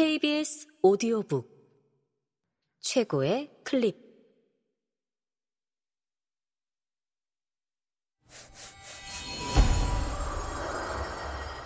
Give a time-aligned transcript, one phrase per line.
[0.00, 1.46] KBS 오디오북.
[2.80, 3.98] 최고의 클립.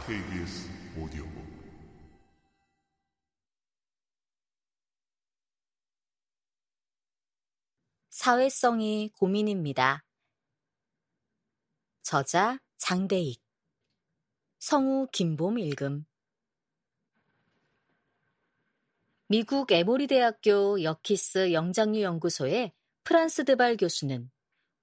[0.04, 0.68] KBS
[0.98, 1.44] 오디오북.
[8.08, 10.04] 사회성이 고민입니다.
[12.02, 13.40] 저자 장대익.
[14.58, 16.04] 성우 김봄 읽음
[19.26, 22.72] 미국 에모리 대학교 여키스 영장류 연구소의
[23.04, 24.30] 프란스 드발 교수는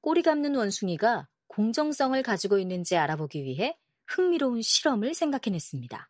[0.02, 3.78] 꼬리 감는 원숭이가 공정성을 가지고 있는지 알아보기 위해
[4.08, 6.10] 흥미로운 실험을 생각해냈습니다.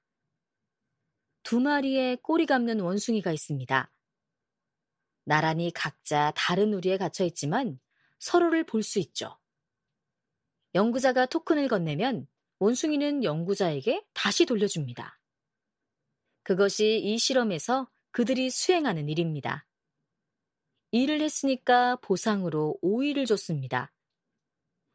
[1.43, 3.91] 두 마리의 꼬리 감는 원숭이가 있습니다.
[5.25, 7.79] 나란히 각자 다른 우리에 갇혀 있지만
[8.19, 9.37] 서로를 볼 수 있죠.
[10.73, 12.27] 연구자가 토큰을 건네면
[12.59, 15.19] 원숭이는 연구자에게 다시 돌려줍니다.
[16.43, 19.65] 그것이 이 실험에서 그들이 수행하는 일입니다.
[20.91, 23.93] 일을 했으니까 보상으로 오이를 줬습니다.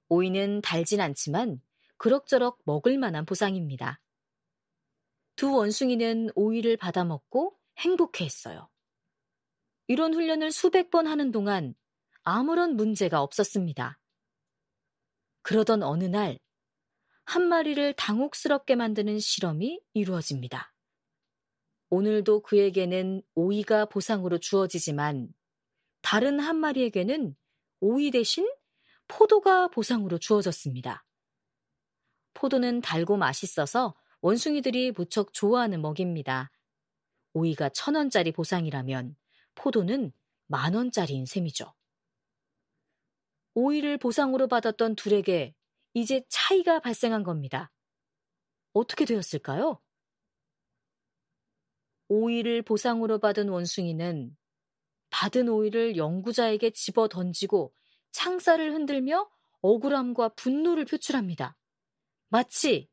[0.08, 1.60] 오이는 달진 않지만
[1.96, 4.00] 그럭저럭 먹을 만한 보상입니다.
[5.34, 8.68] 두 원숭이는 오이를 받아먹고 행복해 했어요.
[9.86, 11.74] 이런 훈련을 수백 번 하는 동안
[12.22, 13.98] 아무런 문제가 없었습니다.
[15.42, 16.38] 그러던 어느 날,
[17.24, 20.75] 한 마리를 당혹스럽게 만드는 실험이 이루어집니다.
[21.90, 25.32] 오늘도 그에게는 오이가 보상으로 주어지지만
[26.02, 27.36] 다른 한 마리에게는
[27.80, 28.48] 오이 대신
[29.08, 31.04] 포도가 보상으로 주어졌습니다.
[32.34, 36.50] 포도는 달고 맛있어서 원숭이들이 무척 좋아하는 먹입니다.
[37.32, 39.16] 오이가 천 원짜리 보상이라면
[39.54, 40.12] 포도는
[40.46, 41.72] 만 원짜리인 셈이죠.
[43.54, 45.54] 오이를 보상으로 받았던 둘에게
[45.94, 47.70] 이제 차이가 발생한 겁니다.
[48.72, 49.80] 어떻게 되었을까요?
[52.08, 54.36] 오이를 보상으로 받은 원숭이는
[55.10, 57.74] 받은 오이를 연구자에게 집어 던지고
[58.12, 59.28] 창살을 흔들며
[59.60, 61.56] 억울함과 분노를 표출합니다.
[62.28, 62.88] 마치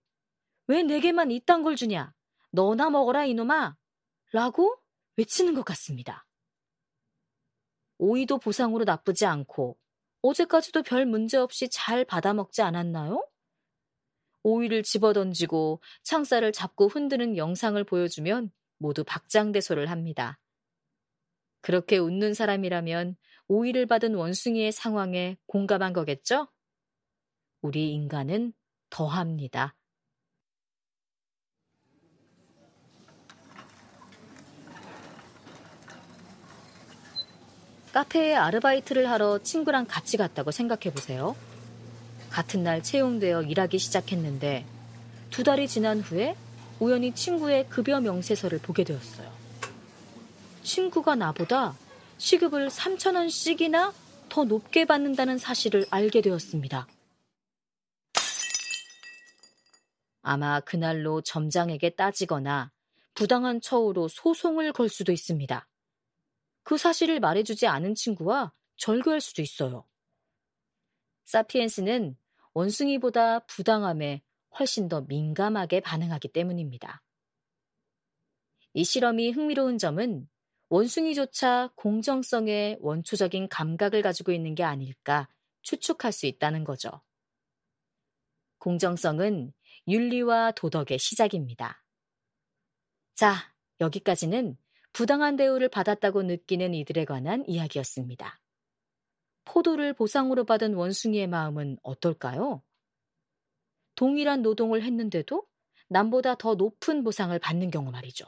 [0.68, 2.14] 왜 내게만 이딴 걸 주냐?
[2.52, 3.76] 너나 먹어라 이놈아!
[4.32, 4.76] 라고
[5.18, 6.26] 외치는 것 같습니다.
[7.98, 9.78] 오이도 보상으로 나쁘지 않고
[10.22, 13.28] 어제까지도 별 문제 없이 잘 받아먹지 않았나요?
[14.44, 20.40] 오이를 집어던지고 창살을 잡고 흔드는 영상을 보여주면 모두 박장대소를 합니다.
[21.62, 23.16] 그렇게 웃는 사람이라면
[23.48, 26.48] 오이를 받은 원숭이의 상황에 공감한 거겠죠?
[27.62, 28.54] 우리 인간은
[28.90, 29.76] 더합니다.
[37.94, 41.36] 카페에 아르바이트를 하러 친구랑 같이 갔다고 생각해 보세요.
[42.32, 44.66] 같은 날 채용되어 일하기 시작했는데
[45.30, 46.36] 두 달이 지난 후에
[46.80, 49.32] 우연히 친구의 급여 명세서를 보게 되었어요.
[50.64, 51.76] 친구가 나보다
[52.18, 53.94] 시급을 3천원씩이나
[54.30, 56.88] 더 높게 받는다는 사실을 알게 되었습니다.
[60.22, 62.72] 아마 그날로 점장에게 따지거나
[63.14, 65.68] 부당한 처우로 소송을 걸 수도 있습니다.
[66.64, 69.86] 그 사실을 말해주지 않은 친구와 절교할 수도 있어요.
[71.26, 72.18] 사피엔스는
[72.54, 74.24] 원숭이보다 부당함에
[74.60, 77.02] 훨씬 더 민감하게 반응하기 때문입니다.
[78.74, 80.28] 이 실험이 흥미로운 점은
[80.70, 85.30] 원숭이조차 공정성의 원초적인 감각을 가지고 있는 게 아닐까
[85.62, 86.90] 추측할 수 있다는 거죠.
[88.58, 89.54] 공정성은
[89.88, 91.84] 윤리와 도덕의 시작입니다.
[93.16, 93.36] 자,
[93.80, 94.58] 여기까지는
[94.94, 98.40] 부당한 대우를 받았다고 느끼는 이들에 관한 이야기였습니다.
[99.46, 102.64] 포도를 보상으로 받은 원숭이의 마음은 어떨까요?
[104.04, 105.48] 동일한 노동을 했는데도
[105.88, 108.26] 남보다 더 높은 보상을 받는 경우 말이죠.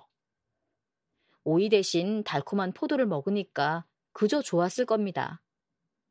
[1.43, 5.43] 오이 대신 달콤한 포도를 먹으니까 그저 좋았을 겁니다.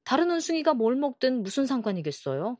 [0.04, 2.58] 다른 원숭이가 뭘 먹든 무슨 상관이겠어요?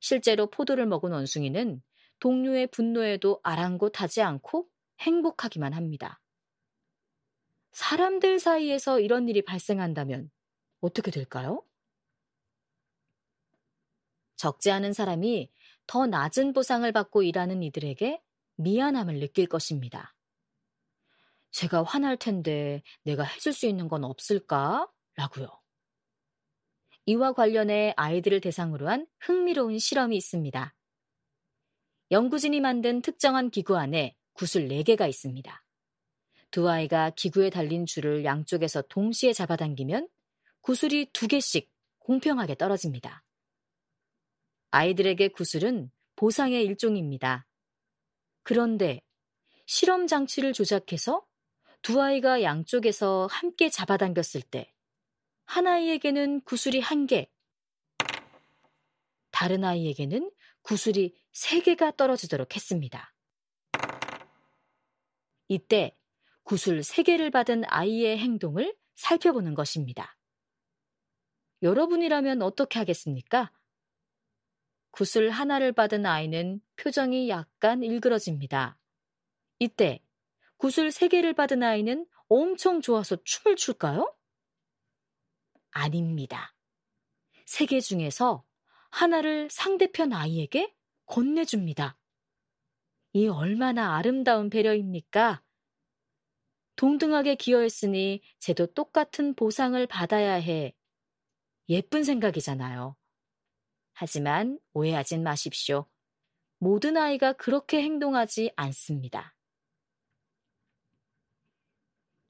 [0.00, 1.82] 실제로 포도를 먹은 원숭이는
[2.18, 4.66] 동료의 분노에도 아랑곳하지 않고
[5.00, 6.22] 행복하기만 합니다.
[7.72, 10.30] 사람들 사이에서 이런 일이 발생한다면
[10.80, 11.62] 어떻게 될까요?
[14.36, 15.50] 적지 않은 사람이
[15.86, 18.20] 더 낮은 보상을 받고 일하는 이들에게
[18.56, 20.14] 미안함을 느낄 것입니다.
[21.50, 24.88] 제가 화날 텐데 내가 해줄 수 있는 건 없을까?
[25.16, 25.48] 라고요.
[27.06, 30.74] 이와 관련해 아이들을 대상으로 한 흥미로운 실험이 있습니다.
[32.10, 35.64] 연구진이 만든 특정한 기구 안에 구슬 4개가 있습니다.
[36.50, 40.08] 두 아이가 기구에 달린 줄을 양쪽에서 동시에 잡아당기면
[40.60, 43.24] 구슬이 2개씩 공평하게 떨어집니다.
[44.74, 47.46] 아이들에게 구슬은 보상의 일종입니다.
[48.42, 49.00] 그런데
[49.66, 51.24] 실험 장치를 조작해서
[51.82, 54.74] 두 아이가 양쪽에서 함께 잡아당겼을 때
[55.46, 57.30] 한 아이에게는 구슬이 한 개,
[59.30, 60.30] 다른 아이에게는
[60.62, 63.14] 구슬이 세 개가 떨어지도록 했습니다.
[65.48, 65.96] 이때
[66.42, 70.16] 구슬 세 개를 받은 아이의 행동을 살펴보는 것입니다.
[71.62, 73.52] 여러분이라면 어떻게 하겠습니까?
[74.94, 78.78] 구슬 하나를 받은 아이는 표정이 약간 일그러집니다.
[79.58, 80.00] 이때
[80.56, 84.14] 구슬 세 개를 받은 아이는 엄청 좋아서 춤을 출까요?
[85.72, 86.54] 아닙니다.
[87.44, 88.44] 세 개 중에서
[88.92, 90.72] 하나를 상대편 아이에게
[91.06, 91.98] 건네줍니다.
[93.14, 95.42] 이 얼마나 아름다운 배려입니까?
[96.76, 100.72] 동등하게 기여했으니 쟤도 똑같은 보상을 받아야 해.
[101.68, 102.94] 예쁜 생각이잖아요.
[103.94, 105.86] 하지만 오해하진 마십시오.
[106.58, 109.34] 모든 아이가 그렇게 행동하지 않습니다.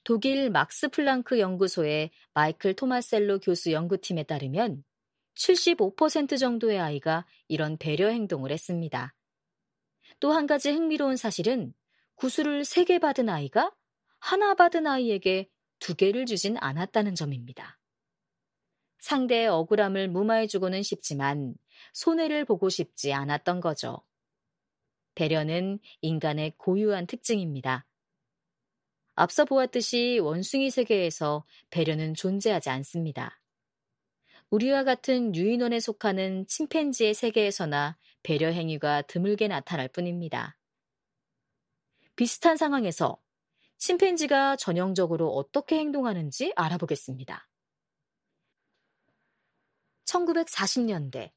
[0.04, 4.84] 독일 막스 플랑크 연구소의 마이클 토마셀로 교수 연구팀에 따르면
[5.36, 9.14] 75% 정도의 아이가 이런 배려 행동을 했습니다.
[10.20, 11.74] 또 한 가지 흥미로운 사실은
[12.16, 13.72] 구슬을 3개 받은 아이가
[14.20, 17.78] 하나 받은 아이에게 두 개를 주진 않았다는 점입니다.
[19.04, 21.54] 상대의 억울함을 무마해주고는 싶지만
[21.92, 23.98] 손해를 보고 싶지 않았던 거죠.
[25.14, 27.84] 배려는 인간의 고유한 특징입니다.
[29.14, 33.42] 앞서 보았듯이 원숭이 세계에서 배려는 존재하지 않습니다.
[34.48, 40.56] 우리와 같은 유인원에 속하는 침팬지의 세계에서나 배려 행위가 드물게 나타날 뿐입니다.
[42.16, 43.20] 비슷한 상황에서
[43.76, 47.46] 침팬지가 전형적으로 어떻게 행동하는지 알아보겠습니다.
[50.14, 51.32] 1940년대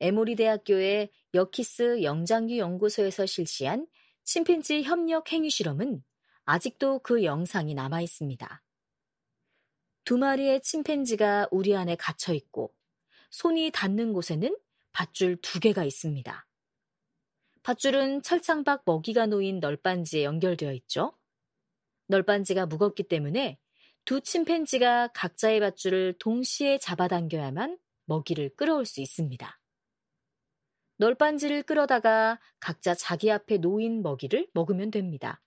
[0.00, 3.86] 에모리 대학교의 여키스 영장류 연구소에서 실시한
[4.24, 6.02] 침팬지 협력 행위 실험은
[6.44, 8.62] 아직도 그 영상이 남아 있습니다.
[10.04, 12.74] 두 마리의 침팬지가 우리 안에 갇혀 있고
[13.30, 14.56] 손이 닿는 곳에는
[14.92, 16.46] 밧줄 두 개가 있습니다.
[17.62, 21.16] 밧줄은 철창 밖 먹이가 놓인 널빤지에 연결되어 있죠.
[22.06, 23.58] 널빤지가 무겁기 때문에
[24.06, 29.60] 두 침팬지가 각자의 밧줄을 동시에 잡아당겨야만 먹이를 끌어올 수 있습니다.
[30.98, 35.42] 널빤지를 끌어다가 각자 자기 앞에 놓인 먹이를 먹으면 됩니다.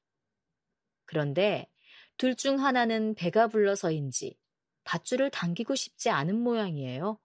[1.06, 1.72] 그런데
[2.18, 4.38] 둘 중 하나는 배가 불러서인지
[4.84, 7.18] 밧줄을 당기고 싶지 않은 모양이에요.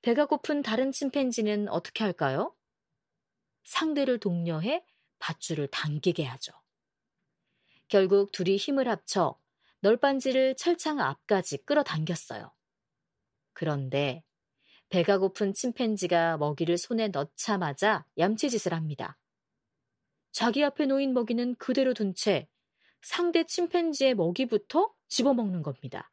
[0.00, 2.56] 배가 고픈 다른 침팬지는 어떻게 할까요?
[3.64, 4.82] 상대를 독려해
[5.18, 6.54] 밧줄을 당기게 하죠.
[7.88, 9.38] 결국 둘이 힘을 합쳐
[9.80, 12.52] 널빤지를 철창 앞까지 끌어당겼어요.
[13.52, 14.24] 그런데
[14.88, 19.18] 배가 고픈 침팬지가 먹이를 손에 넣자마자 얌체짓을 합니다.
[20.32, 22.48] 자기 앞에 놓인 먹이는 그대로 둔 채
[23.02, 26.10] 상대 침팬지의 먹이부터 집어먹는 겁니다.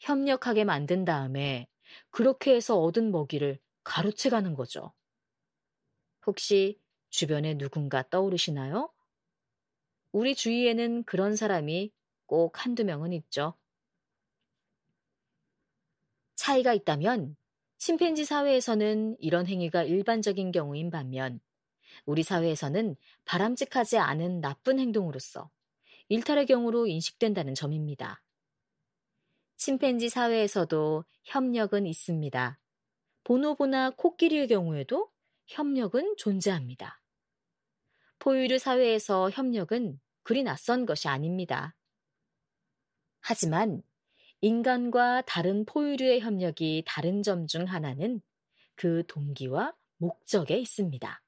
[0.00, 1.68] 협력하게 만든 다음에
[2.10, 4.92] 그렇게 해서 얻은 먹이를 가로채 가는 거죠.
[6.26, 6.78] 혹시
[7.10, 8.92] 주변에 누군가 떠오르시나요?
[10.12, 11.92] 우리 주위에는 그런 사람이
[12.28, 13.54] 꼭 한두 명은 있죠.
[16.36, 17.36] 차이가 있다면
[17.78, 21.40] 침팬지 사회에서는 이런 행위가 일반적인 경우인 반면
[22.04, 25.50] 우리 사회에서는 바람직하지 않은 나쁜 행동으로서
[26.08, 28.22] 일탈의 경우로 인식된다는 점입니다.
[29.56, 32.58] 침팬지 사회에서도 협력은 있습니다.
[33.24, 35.10] 보노보나 코끼리의 경우에도
[35.46, 37.00] 협력은 존재합니다.
[38.18, 41.74] 포유류 사회에서 협력은 그리 낯선 것이 아닙니다.
[43.20, 43.82] 하지만
[44.42, 48.22] 인간과 다른 포유류의 협력이 다른 점 중 하나는
[48.76, 51.22] 그 동기와 목적에 있습니다.